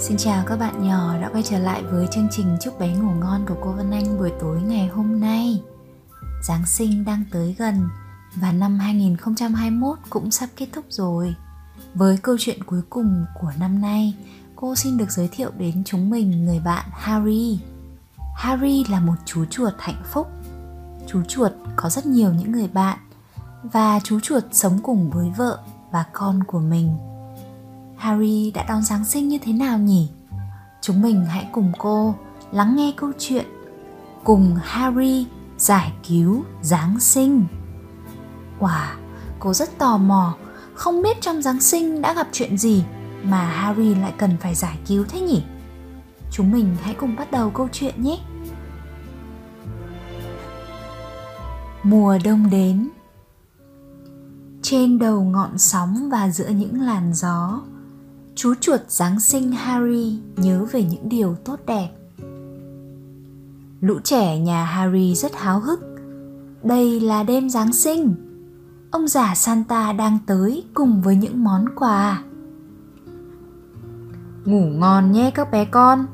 Xin 0.00 0.16
chào 0.16 0.44
các 0.46 0.56
bạn 0.56 0.88
nhỏ 0.88 1.18
đã 1.20 1.28
quay 1.32 1.42
trở 1.42 1.58
lại 1.58 1.82
với 1.82 2.06
chương 2.10 2.28
trình 2.30 2.56
Chúc 2.60 2.78
bé 2.78 2.88
ngủ 2.88 3.10
ngon 3.10 3.46
của 3.48 3.54
cô 3.62 3.72
Vân 3.72 3.90
Anh 3.90 4.18
buổi 4.18 4.32
tối 4.40 4.60
ngày 4.62 4.86
hôm 4.86 5.20
nay. 5.20 5.62
Giáng 6.42 6.66
sinh 6.66 7.04
đang 7.04 7.24
tới 7.32 7.54
gần 7.58 7.88
và 8.34 8.52
năm 8.52 8.78
2021 8.78 9.98
cũng 10.10 10.30
sắp 10.30 10.48
kết 10.56 10.66
thúc 10.72 10.84
rồi. 10.88 11.34
Với 11.94 12.16
câu 12.16 12.36
chuyện 12.38 12.64
cuối 12.64 12.80
cùng 12.90 13.24
của 13.40 13.52
năm 13.58 13.80
nay, 13.80 14.14
cô 14.56 14.74
xin 14.74 14.96
được 14.96 15.10
giới 15.10 15.28
thiệu 15.32 15.50
đến 15.58 15.82
chúng 15.84 16.10
mình 16.10 16.44
người 16.44 16.60
bạn 16.60 16.84
Harry. 16.92 17.60
Harry 18.36 18.84
là 18.84 19.00
một 19.00 19.16
chú 19.24 19.44
chuột 19.44 19.74
hạnh 19.78 20.02
phúc. 20.04 20.26
Chú 21.06 21.22
chuột 21.28 21.52
có 21.76 21.90
rất 21.90 22.06
nhiều 22.06 22.32
những 22.34 22.52
người 22.52 22.68
bạn 22.68 22.98
và 23.62 24.00
chú 24.04 24.20
chuột 24.20 24.44
sống 24.52 24.78
cùng 24.82 25.10
với 25.10 25.32
vợ 25.36 25.58
và 25.90 26.04
con 26.12 26.44
của 26.44 26.60
mình 26.60 26.96
Harry 28.00 28.50
đã 28.50 28.64
đón 28.68 28.82
Giáng 28.82 29.04
sinh 29.04 29.28
như 29.28 29.38
thế 29.38 29.52
nào 29.52 29.78
nhỉ? 29.78 30.08
Chúng 30.80 31.02
mình 31.02 31.24
hãy 31.24 31.48
cùng 31.52 31.72
cô 31.78 32.14
lắng 32.52 32.76
nghe 32.76 32.92
câu 32.96 33.12
chuyện 33.18 33.46
cùng 34.24 34.56
Harry 34.62 35.26
giải 35.58 35.92
cứu 36.08 36.44
Giáng 36.62 37.00
sinh. 37.00 37.44
Wow, 38.60 38.94
cô 39.38 39.52
rất 39.52 39.78
tò 39.78 39.98
mò, 39.98 40.34
không 40.74 41.02
biết 41.02 41.20
trong 41.20 41.42
Giáng 41.42 41.60
sinh 41.60 42.02
đã 42.02 42.14
gặp 42.14 42.28
chuyện 42.32 42.58
gì 42.58 42.84
mà 43.22 43.46
Harry 43.46 43.94
lại 43.94 44.12
cần 44.18 44.36
phải 44.40 44.54
giải 44.54 44.78
cứu 44.86 45.04
thế 45.08 45.20
nhỉ? 45.20 45.42
Chúng 46.30 46.52
mình 46.52 46.76
hãy 46.82 46.94
cùng 46.94 47.16
bắt 47.16 47.30
đầu 47.30 47.50
câu 47.50 47.68
chuyện 47.72 48.02
nhé. 48.02 48.18
Mùa 51.82 52.18
đông 52.24 52.50
đến 52.50 52.88
Trên 54.62 54.98
đầu 54.98 55.24
ngọn 55.24 55.58
sóng 55.58 56.08
và 56.10 56.28
giữa 56.28 56.48
những 56.48 56.80
làn 56.80 57.14
gió 57.14 57.60
chú 58.34 58.54
chuột 58.60 58.80
Giáng 58.88 59.20
sinh 59.20 59.52
Harry 59.52 60.18
nhớ 60.36 60.66
về 60.72 60.82
những 60.82 61.08
điều 61.08 61.36
tốt 61.44 61.60
đẹp. 61.66 61.88
Lũ 63.80 63.94
trẻ 64.04 64.38
nhà 64.38 64.64
Harry 64.64 65.14
rất 65.14 65.32
háo 65.34 65.60
hức. 65.60 65.80
Đây 66.62 67.00
là 67.00 67.22
đêm 67.22 67.50
Giáng 67.50 67.72
sinh. 67.72 68.14
Ông 68.90 69.08
già 69.08 69.34
Santa 69.34 69.92
đang 69.92 70.18
tới 70.26 70.64
cùng 70.74 71.02
với 71.02 71.16
những 71.16 71.44
món 71.44 71.64
quà. 71.76 72.22
Ngủ 74.44 74.66
ngon 74.66 75.12
nhé 75.12 75.30
các 75.34 75.50
bé 75.50 75.64
con. 75.64 76.06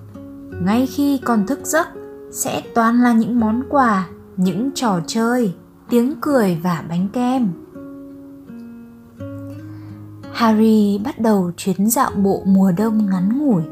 Ngay 0.62 0.87
khi 0.87 1.19
con 1.19 1.47
thức 1.47 1.61
giấc 1.64 1.89
sẽ 2.31 2.62
toàn 2.75 3.03
là 3.03 3.12
những 3.12 3.41
món 3.41 3.62
quà, 3.69 4.09
những 4.37 4.70
trò 4.75 5.00
chơi, 5.06 5.55
tiếng 5.89 6.14
cười 6.20 6.61
và 6.62 6.84
bánh 6.89 7.09
kem. 7.12 7.48
Harry 10.37 11.01
bắt 11.05 11.20
đầu 11.20 11.51
chuyến 11.56 11.91
dạo 11.91 12.11
bộ 12.17 12.42
mùa 12.47 12.73
đông 12.77 13.06
ngắn 13.11 13.39
ngủi. 13.39 13.62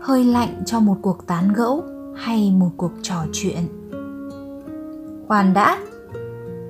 Hơi 0.00 0.24
lạnh 0.24 0.62
cho 0.66 0.80
một 0.80 0.96
cuộc 1.02 1.26
tán 1.26 1.52
gẫu 1.52 1.84
hay 2.16 2.50
một 2.50 2.70
cuộc 2.76 2.92
trò 3.02 3.24
chuyện. 3.32 3.68
Khoan 5.28 5.54
đã, 5.54 5.78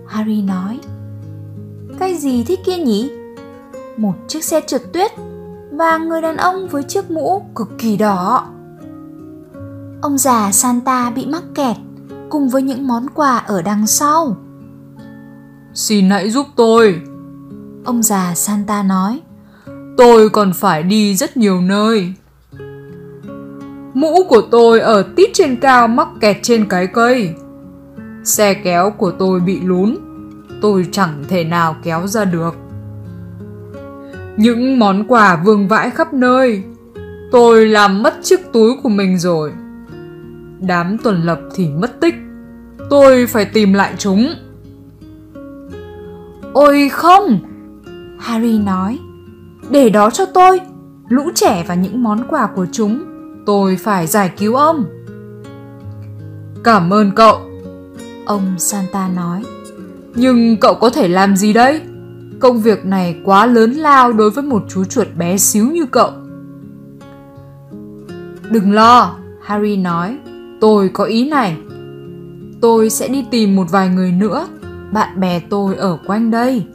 harry 0.06 0.42
nói. 0.42 0.78
Cái 1.98 2.16
gì 2.16 2.44
thế 2.44 2.56
kia 2.66 2.76
nhỉ? 2.76 3.10
Một 3.96 4.14
chiếc 4.28 4.44
xe 4.44 4.60
trượt 4.66 4.82
tuyết 4.92 5.10
và 5.72 5.98
người 5.98 6.22
đàn 6.22 6.36
ông 6.36 6.68
với 6.68 6.82
chiếc 6.82 7.10
mũ 7.10 7.42
cực 7.54 7.68
kỳ 7.78 7.96
đỏ. 7.96 8.48
Ông 10.02 10.18
già 10.18 10.52
santa 10.52 11.10
bị 11.10 11.26
mắc 11.26 11.42
kẹt 11.54 11.76
cùng 12.30 12.48
với 12.48 12.62
những 12.62 12.86
món 12.86 13.06
quà 13.14 13.38
ở 13.38 13.62
đằng 13.62 13.86
sau. 13.86 14.36
Xin 15.74 16.10
hãy 16.10 16.30
giúp 16.30 16.46
tôi. 16.56 17.00
Ông 17.84 18.02
già 18.02 18.34
Santa 18.34 18.82
nói 18.82 19.20
Tôi 19.96 20.28
còn 20.28 20.52
phải 20.52 20.82
đi 20.82 21.14
rất 21.14 21.36
nhiều 21.36 21.60
nơi. 21.60 22.12
Mũ 23.94 24.24
của 24.28 24.42
tôi 24.50 24.80
ở 24.80 25.02
tít 25.16 25.30
trên 25.34 25.56
cao 25.56 25.88
mắc 25.88 26.08
kẹt 26.20 26.36
trên 26.42 26.68
cái 26.68 26.86
cây. 26.86 27.34
Xe 28.24 28.54
kéo 28.54 28.90
của 28.90 29.10
tôi 29.10 29.40
bị 29.40 29.60
lún. 29.60 29.96
Tôi 30.60 30.86
chẳng 30.92 31.24
thể 31.28 31.44
nào 31.44 31.76
kéo 31.82 32.06
ra 32.06 32.24
được. 32.24 32.54
Những 34.36 34.78
món 34.78 35.04
quà 35.08 35.36
vương 35.44 35.68
vãi 35.68 35.90
khắp 35.90 36.14
nơi. 36.14 36.62
Tôi 37.32 37.66
làm 37.66 38.02
mất 38.02 38.14
chiếc 38.22 38.52
túi 38.52 38.76
của 38.82 38.88
mình 38.88 39.18
rồi. 39.18 39.52
Đám 40.60 40.98
tuần 40.98 41.22
lập 41.22 41.40
thì 41.54 41.68
mất 41.68 42.00
tích. 42.00 42.14
Tôi 42.90 43.26
phải 43.26 43.44
tìm 43.44 43.72
lại 43.72 43.94
chúng. 43.98 44.34
Ôi 46.52 46.88
không 46.92 47.53
Harry 48.24 48.58
nói 48.58 48.98
Để 49.70 49.90
đó 49.90 50.10
cho 50.10 50.24
tôi 50.26 50.60
Lũ 51.08 51.22
trẻ 51.34 51.64
và 51.68 51.74
những 51.74 52.02
món 52.02 52.24
quà 52.28 52.46
của 52.46 52.66
chúng 52.72 53.04
Tôi 53.46 53.76
phải 53.76 54.06
giải 54.06 54.32
cứu 54.38 54.54
ông. 54.54 54.84
Cảm 56.64 56.92
ơn 56.92 57.10
cậu 57.16 57.40
Ông 58.26 58.58
Santa 58.58 59.08
nói 59.08 59.42
Nhưng 60.14 60.56
cậu 60.56 60.74
có 60.74 60.90
thể 60.90 61.08
làm 61.08 61.36
gì 61.36 61.52
đây? 61.52 61.80
Công 62.40 62.60
việc 62.60 62.86
này 62.86 63.20
quá 63.24 63.46
lớn 63.46 63.72
lao 63.72 64.12
đối 64.12 64.30
với 64.30 64.44
một 64.44 64.62
chú 64.68 64.84
chuột 64.84 65.08
bé 65.18 65.36
xíu 65.36 65.66
như 65.66 65.86
cậu. 65.86 66.10
Đừng 68.50 68.72
lo, 68.72 69.16
Harry 69.42 69.76
nói 69.76 70.18
Tôi 70.60 70.88
có 70.88 71.04
ý 71.04 71.28
này. 71.28 71.56
Tôi 72.60 72.90
sẽ 72.90 73.08
đi 73.08 73.24
tìm 73.30 73.56
một 73.56 73.66
vài 73.70 73.88
người 73.88 74.12
nữa 74.12 74.48
Bạn 74.92 75.20
bè 75.20 75.40
tôi 75.40 75.76
ở 75.76 75.98
quanh 76.06 76.30
đây. 76.30 76.66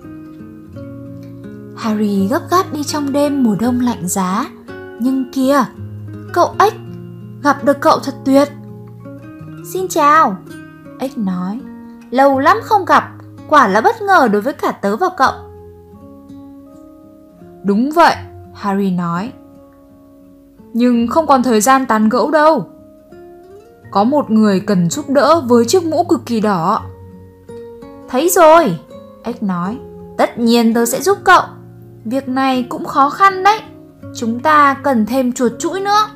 Harry 1.80 2.28
gấp 2.28 2.42
gáp 2.52 2.74
đi 2.74 2.84
trong 2.84 3.12
đêm 3.12 3.44
mùa 3.44 3.56
đông 3.60 3.80
lạnh 3.80 4.08
giá. 4.08 4.46
Nhưng 5.00 5.32
kìa, 5.32 5.64
cậu 6.34 6.56
ếch, 6.60 6.74
gặp 7.44 7.64
được 7.64 7.80
cậu 7.82 8.00
thật 8.00 8.14
tuyệt. 8.26 8.50
Xin 9.74 9.88
chào, 9.88 10.38
ếch 11.00 11.18
nói. 11.18 11.60
Lâu 12.12 12.40
lắm 12.40 12.58
không 12.64 12.86
gặp, 12.86 13.12
quả 13.50 13.68
là 13.68 13.82
bất 13.82 14.02
ngờ 14.02 14.28
đối 14.32 14.42
với 14.42 14.54
cả 14.54 14.72
tớ 14.72 14.96
và 14.96 15.10
cậu. 15.18 15.32
Đúng 17.64 17.92
vậy, 17.92 18.16
Harry 18.54 18.92
nói. 18.92 19.32
Nhưng 20.74 21.08
không 21.08 21.28
còn 21.28 21.44
thời 21.44 21.62
gian 21.62 21.86
tán 21.86 22.10
gẫu 22.10 22.32
đâu. 22.32 22.68
Có 23.92 24.04
một 24.04 24.32
người 24.32 24.60
cần 24.60 24.90
giúp 24.90 25.10
đỡ 25.10 25.42
với 25.48 25.66
chiếc 25.66 25.84
mũ 25.84 26.04
cực 26.04 26.26
kỳ 26.26 26.40
đỏ. 26.40 26.82
Thấy 28.10 28.30
rồi, 28.30 28.80
ếch 29.24 29.44
nói. 29.44 29.80
Tất 30.18 30.40
nhiên 30.40 30.74
tớ 30.74 30.86
sẽ 30.86 31.02
giúp 31.02 31.18
cậu. 31.24 31.42
Việc 32.06 32.30
này 32.30 32.66
cũng 32.70 32.86
khó 32.86 33.10
khăn 33.10 33.44
đấy. 33.44 33.60
Chúng 34.16 34.40
ta 34.40 34.74
cần 34.84 35.06
thêm 35.06 35.34
chuột 35.34 35.52
chuỗi 35.60 35.82
nữa. 35.82 36.10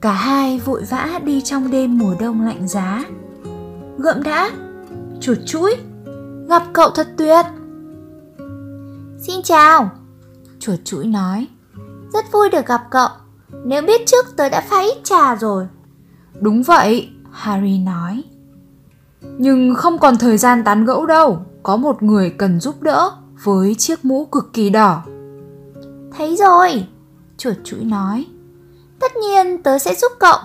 Cả 0.00 0.12
hai 0.12 0.58
vội 0.58 0.82
vã 0.90 1.20
đi 1.24 1.40
trong 1.40 1.70
đêm 1.70 1.98
mùa 1.98 2.14
đông 2.20 2.40
lạnh 2.40 2.68
giá. 2.68 3.04
Gượm 3.98 4.22
đã, 4.22 4.50
chuột 5.20 5.38
chuỗi, 5.46 5.76
gặp 6.48 6.62
cậu 6.72 6.90
thật 6.90 7.08
tuyệt. 7.16 7.46
Xin 9.18 9.42
chào, 9.42 9.90
chuột 10.58 10.78
chuỗi 10.84 11.06
nói. 11.06 11.46
Rất 12.12 12.24
vui 12.32 12.50
được 12.50 12.66
gặp 12.66 12.82
cậu. 12.90 13.08
Nếu 13.64 13.82
biết 13.82 14.06
trước 14.06 14.36
tớ 14.36 14.48
đã 14.48 14.60
pha 14.60 14.80
ít 14.80 15.04
trà 15.04 15.36
rồi. 15.36 15.66
Đúng 16.40 16.62
vậy, 16.62 17.10
Harry 17.30 17.78
nói. 17.78 18.22
Nhưng 19.38 19.74
không 19.74 19.98
còn 19.98 20.16
thời 20.16 20.38
gian 20.38 20.64
tán 20.64 20.84
gẫu 20.84 21.06
đâu, 21.06 21.46
có 21.62 21.76
một 21.76 22.02
người 22.02 22.30
cần 22.30 22.60
giúp 22.60 22.82
đỡ 22.82 23.10
với 23.42 23.74
chiếc 23.74 24.04
mũ 24.04 24.24
cực 24.24 24.52
kỳ 24.52 24.70
đỏ. 24.70 25.02
Thấy 26.16 26.36
rồi, 26.36 26.86
chuột 27.36 27.56
chuỗi 27.64 27.84
nói. 27.84 28.26
Tất 29.00 29.16
nhiên 29.16 29.62
tớ 29.62 29.78
sẽ 29.78 29.94
giúp 29.94 30.12
cậu. 30.18 30.38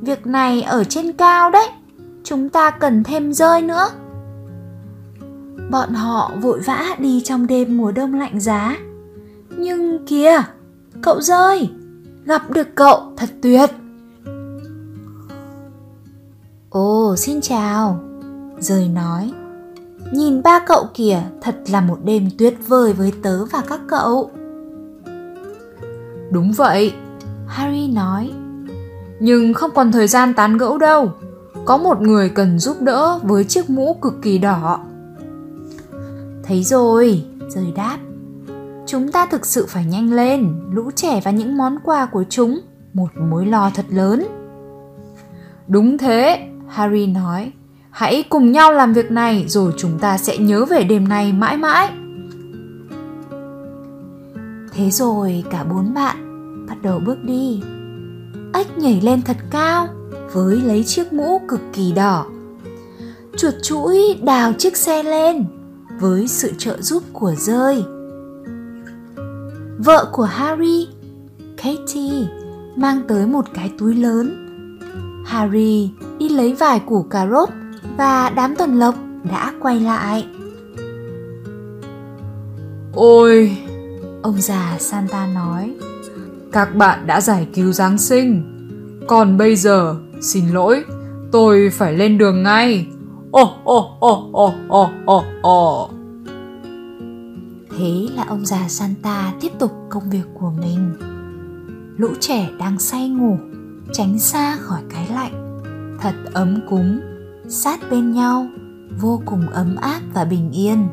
Việc 0.00 0.26
này 0.26 0.62
ở 0.62 0.84
trên 0.84 1.12
cao 1.12 1.50
đấy. 1.50 1.68
Chúng 2.24 2.48
ta 2.48 2.70
cần 2.70 3.04
thêm 3.04 3.32
rơi 3.32 3.62
nữa. 3.62 3.88
Bọn 5.70 5.94
họ 5.94 6.30
vội 6.40 6.60
vã 6.60 6.96
đi 6.98 7.20
trong 7.24 7.46
đêm 7.46 7.78
mùa 7.78 7.92
đông 7.92 8.14
lạnh 8.14 8.40
giá. 8.40 8.76
Nhưng 9.56 10.06
kìa, 10.06 10.42
cậu 11.02 11.20
rơi, 11.20 11.70
gặp 12.24 12.50
được 12.50 12.68
cậu 12.74 13.12
thật 13.16 13.30
tuyệt. 13.42 13.70
Ồ, 16.70 17.16
xin 17.16 17.40
chào, 17.40 18.00
rơi 18.58 18.88
nói 18.88 19.32
Nhìn 20.12 20.42
ba 20.42 20.58
cậu 20.58 20.86
kìa, 20.94 21.22
thật 21.40 21.56
là 21.70 21.80
một 21.80 21.98
đêm 22.04 22.28
tuyệt 22.38 22.58
vời 22.68 22.92
với 22.92 23.12
tớ 23.22 23.44
và 23.44 23.62
các 23.68 23.80
cậu. 23.88 24.30
Đúng 26.30 26.52
vậy, 26.52 26.92
Harry 27.46 27.88
nói. 27.88 28.30
Nhưng 29.20 29.54
không 29.54 29.70
còn 29.74 29.92
thời 29.92 30.08
gian 30.08 30.34
tán 30.34 30.58
gẫu 30.58 30.78
đâu. 30.78 31.12
Có 31.64 31.76
một 31.76 32.00
người 32.00 32.28
cần 32.28 32.58
giúp 32.58 32.76
đỡ 32.80 33.18
với 33.22 33.44
chiếc 33.44 33.70
mũ 33.70 33.96
cực 34.02 34.14
kỳ 34.22 34.38
đỏ. 34.38 34.80
Thấy 36.42 36.64
rồi, 36.64 37.24
rời 37.48 37.72
đáp. 37.76 37.98
Chúng 38.86 39.12
ta 39.12 39.26
thực 39.26 39.46
sự 39.46 39.66
phải 39.68 39.84
nhanh 39.84 40.12
lên, 40.12 40.54
lũ 40.72 40.90
trẻ 40.94 41.20
và 41.24 41.30
những 41.30 41.56
món 41.56 41.78
quà 41.84 42.06
của 42.06 42.24
chúng, 42.28 42.60
một 42.92 43.08
mối 43.30 43.46
lo 43.46 43.70
thật 43.74 43.84
lớn. 43.88 44.26
Đúng 45.68 45.98
thế, 45.98 46.48
Harry 46.68 47.06
nói 47.06 47.52
Hãy 47.92 48.24
cùng 48.28 48.52
nhau 48.52 48.72
làm 48.72 48.92
việc 48.92 49.10
này 49.10 49.44
rồi 49.48 49.72
chúng 49.76 49.98
ta 49.98 50.18
sẽ 50.18 50.38
nhớ 50.38 50.64
về 50.64 50.84
đêm 50.84 51.08
nay 51.08 51.32
mãi 51.32 51.56
mãi. 51.56 51.92
Thế 54.72 54.90
rồi 54.90 55.44
cả 55.50 55.64
bốn 55.64 55.94
bạn 55.94 56.16
bắt 56.68 56.82
đầu 56.82 57.00
bước 57.06 57.24
đi. 57.24 57.62
Ếch 58.54 58.78
nhảy 58.78 59.00
lên 59.00 59.22
thật 59.22 59.36
cao 59.50 59.88
với 60.32 60.56
lấy 60.56 60.84
chiếc 60.84 61.12
mũ 61.12 61.40
cực 61.48 61.60
kỳ 61.72 61.92
đỏ. 61.92 62.26
Chuột 63.36 63.54
chuỗi 63.62 64.18
đào 64.22 64.52
chiếc 64.52 64.76
xe 64.76 65.02
lên 65.02 65.44
với 66.00 66.28
sự 66.28 66.52
trợ 66.58 66.80
giúp 66.80 67.02
của 67.12 67.34
rơi. 67.38 67.84
Vợ 69.78 70.08
của 70.12 70.24
Harry, 70.24 70.88
Katie, 71.56 72.26
mang 72.76 73.02
tới 73.08 73.26
một 73.26 73.44
cái 73.54 73.72
túi 73.78 73.94
lớn. 73.94 74.48
Harry 75.26 75.90
đi 76.18 76.28
lấy 76.28 76.52
vài 76.52 76.80
củ 76.86 77.02
cà 77.02 77.26
rốt 77.26 77.48
và 77.96 78.30
đám 78.36 78.56
tuần 78.56 78.78
lộc 78.78 78.94
đã 79.30 79.52
quay 79.60 79.80
lại. 79.80 80.26
Ôi, 82.94 83.56
Ông 84.22 84.40
già 84.40 84.76
Santa 84.78 85.26
nói, 85.26 85.74
các 86.52 86.74
bạn 86.76 87.06
đã 87.06 87.20
giải 87.20 87.48
cứu 87.54 87.72
Giáng 87.72 87.98
sinh. 87.98 88.42
Còn 89.08 89.36
bây 89.36 89.56
giờ, 89.56 89.96
xin 90.20 90.48
lỗi, 90.48 90.84
tôi 91.32 91.70
phải 91.72 91.94
lên 91.94 92.18
đường 92.18 92.42
ngay. 92.42 92.86
Ồ, 93.30 93.54
ồ, 93.64 93.96
ồ, 94.00 94.30
ồ, 94.32 94.54
ồ, 94.68 94.90
ồ, 95.06 95.24
ồ. 95.42 95.90
Thế 97.78 98.08
là 98.14 98.24
ông 98.28 98.46
già 98.46 98.68
Santa 98.68 99.32
tiếp 99.40 99.52
tục 99.58 99.72
công 99.90 100.10
việc 100.10 100.24
của 100.34 100.50
mình. 100.60 100.92
Lũ 101.96 102.08
trẻ 102.20 102.48
đang 102.58 102.78
say 102.78 103.08
ngủ, 103.08 103.38
tránh 103.92 104.18
xa 104.18 104.56
khỏi 104.56 104.80
cái 104.94 105.06
lạnh. 105.14 105.60
Thật 106.00 106.14
ấm 106.32 106.60
cúng, 106.70 107.00
sát 107.48 107.80
bên 107.90 108.12
nhau, 108.12 108.46
vô 109.00 109.22
cùng 109.26 109.48
ấm 109.48 109.76
áp 109.76 110.00
và 110.14 110.24
bình 110.24 110.50
yên. 110.50 110.88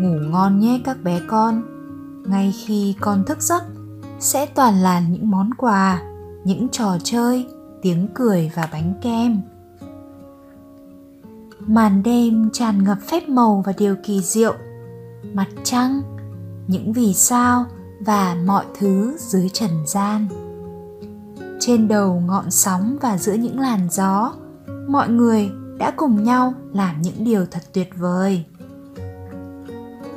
Ngủ 0.00 0.18
ngon 0.30 0.60
nhé 0.60 0.80
các 0.84 0.96
bé 1.04 1.20
con. 1.28 1.62
Ngay 2.26 2.54
khi 2.64 2.94
con 3.00 3.24
thức 3.24 3.42
giấc, 3.42 3.62
sẽ 4.20 4.46
toàn 4.46 4.74
là 4.74 5.00
những 5.00 5.30
món 5.30 5.54
quà, 5.54 6.02
những 6.44 6.68
trò 6.68 6.96
chơi, 7.04 7.46
tiếng 7.82 8.08
cười 8.14 8.50
và 8.54 8.68
bánh 8.72 8.94
kem. 9.02 9.40
Màn 11.60 12.02
đêm 12.02 12.50
tràn 12.52 12.84
ngập 12.84 12.98
phép 13.06 13.28
màu 13.28 13.62
và 13.66 13.72
điều 13.78 13.96
kỳ 14.04 14.20
diệu 14.20 14.54
mặt 15.32 15.48
trăng 15.64 16.02
những 16.66 16.92
vì 16.92 17.14
sao 17.14 17.64
và 18.00 18.36
mọi 18.46 18.64
thứ 18.78 19.16
dưới 19.18 19.48
trần 19.48 19.70
gian 19.86 20.26
trên 21.60 21.88
đầu 21.88 22.22
ngọn 22.26 22.50
sóng 22.50 22.96
và 23.00 23.18
giữa 23.18 23.32
những 23.32 23.60
làn 23.60 23.88
gió 23.90 24.32
mọi 24.88 25.08
người 25.08 25.50
đã 25.78 25.90
cùng 25.96 26.24
nhau 26.24 26.54
làm 26.72 27.02
những 27.02 27.24
điều 27.24 27.46
thật 27.50 27.62
tuyệt 27.72 27.90
vời 27.96 28.44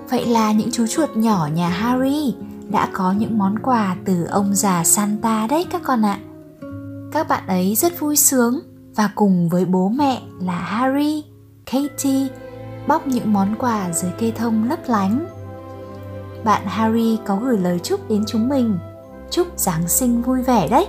vậy 0.09 0.25
là 0.25 0.51
những 0.51 0.71
chú 0.71 0.87
chuột 0.87 1.09
nhỏ 1.17 1.49
nhà 1.53 1.69
harry 1.69 2.35
đã 2.69 2.89
có 2.93 3.11
những 3.11 3.37
món 3.37 3.59
quà 3.59 3.95
từ 4.05 4.25
ông 4.25 4.55
già 4.55 4.83
santa 4.83 5.47
đấy 5.47 5.65
các 5.69 5.81
con 5.85 6.05
ạ 6.05 6.19
các 7.11 7.27
bạn 7.27 7.47
ấy 7.47 7.75
rất 7.75 7.99
vui 7.99 8.15
sướng 8.15 8.59
và 8.95 9.09
cùng 9.15 9.49
với 9.49 9.65
bố 9.65 9.89
mẹ 9.89 10.21
là 10.41 10.59
harry 10.59 11.23
katie 11.71 12.27
bóc 12.87 13.07
những 13.07 13.33
món 13.33 13.55
quà 13.59 13.91
dưới 13.91 14.11
cây 14.19 14.31
thông 14.31 14.69
lấp 14.69 14.79
lánh. 14.87 15.25
Bạn 16.43 16.61
Harry 16.65 17.17
có 17.25 17.35
gửi 17.35 17.57
lời 17.57 17.79
chúc 17.83 18.09
đến 18.09 18.23
chúng 18.27 18.49
mình, 18.49 18.77
chúc 19.29 19.47
Giáng 19.59 19.87
sinh 19.87 20.21
vui 20.21 20.41
vẻ 20.41 20.67
đấy. 20.67 20.87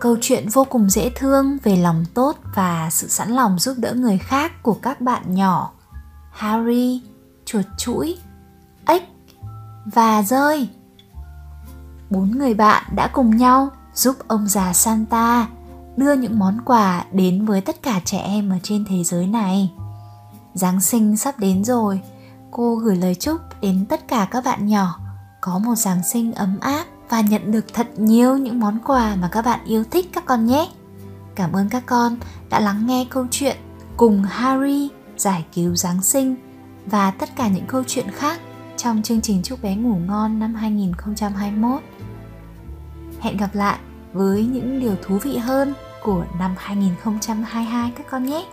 Câu 0.00 0.16
chuyện 0.20 0.48
vô 0.48 0.64
cùng 0.64 0.90
dễ 0.90 1.10
thương 1.16 1.58
về 1.62 1.76
lòng 1.76 2.04
tốt 2.14 2.36
và 2.54 2.88
sự 2.90 3.08
sẵn 3.08 3.30
lòng 3.30 3.58
giúp 3.58 3.74
đỡ 3.78 3.94
người 3.94 4.18
khác 4.18 4.62
của 4.62 4.74
các 4.82 5.00
bạn 5.00 5.34
nhỏ. 5.34 5.70
Harry, 6.30 7.02
chuột 7.44 7.64
chuỗi, 7.78 8.18
ếch 8.86 9.02
và 9.84 10.22
rơi. 10.22 10.68
Bốn 12.10 12.30
người 12.30 12.54
bạn 12.54 12.84
đã 12.94 13.10
cùng 13.12 13.36
nhau 13.36 13.68
giúp 13.94 14.16
ông 14.28 14.48
già 14.48 14.72
Santa 14.72 15.48
đưa 15.96 16.12
những 16.12 16.38
món 16.38 16.60
quà 16.64 17.04
đến 17.12 17.44
với 17.44 17.60
tất 17.60 17.82
cả 17.82 18.00
trẻ 18.04 18.18
em 18.18 18.50
ở 18.50 18.56
trên 18.62 18.84
thế 18.88 19.04
giới 19.04 19.26
này. 19.26 19.72
Giáng 20.54 20.80
sinh 20.80 21.16
sắp 21.16 21.38
đến 21.38 21.64
rồi, 21.64 22.00
cô 22.50 22.76
gửi 22.76 22.96
lời 22.96 23.14
chúc 23.14 23.40
đến 23.60 23.86
tất 23.88 24.08
cả 24.08 24.28
các 24.30 24.44
bạn 24.44 24.66
nhỏ 24.66 24.98
có 25.40 25.58
một 25.58 25.74
Giáng 25.74 26.02
sinh 26.04 26.32
ấm 26.32 26.58
áp 26.60 26.84
và 27.10 27.20
nhận 27.20 27.52
được 27.52 27.74
thật 27.74 27.86
nhiều 27.96 28.36
những 28.36 28.60
món 28.60 28.78
quà 28.84 29.16
mà 29.16 29.28
các 29.32 29.44
bạn 29.44 29.60
yêu 29.64 29.84
thích 29.90 30.10
các 30.12 30.24
con 30.26 30.46
nhé. 30.46 30.68
Cảm 31.34 31.52
ơn 31.52 31.68
các 31.68 31.82
con 31.86 32.16
đã 32.50 32.60
lắng 32.60 32.86
nghe 32.86 33.06
câu 33.10 33.26
chuyện 33.30 33.56
cùng 33.96 34.22
Harry 34.22 34.88
giải 35.16 35.44
cứu 35.54 35.76
Giáng 35.76 36.02
sinh 36.02 36.36
và 36.86 37.10
tất 37.10 37.28
cả 37.36 37.48
những 37.48 37.66
câu 37.66 37.82
chuyện 37.86 38.10
khác 38.10 38.40
trong 38.76 39.02
chương 39.02 39.20
trình 39.20 39.42
Chúc 39.42 39.62
bé 39.62 39.76
ngủ 39.76 39.96
ngon 40.06 40.38
năm 40.38 40.54
2021. 40.54 41.80
Hẹn 43.20 43.36
gặp 43.36 43.54
lại 43.54 43.78
với 44.12 44.46
những 44.46 44.80
điều 44.80 44.96
thú 45.02 45.18
vị 45.18 45.36
hơn 45.36 45.74
của 46.02 46.24
năm 46.38 46.54
2022 46.58 47.92
các 47.96 48.06
con 48.10 48.24
nhé. 48.26 48.44